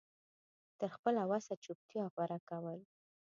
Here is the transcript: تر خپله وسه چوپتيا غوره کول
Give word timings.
تر 0.79 0.89
خپله 0.95 1.21
وسه 1.31 1.53
چوپتيا 1.63 2.03
غوره 2.13 2.39
کول 2.49 2.79